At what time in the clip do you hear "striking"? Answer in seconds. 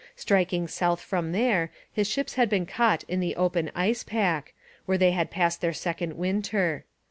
0.15-0.67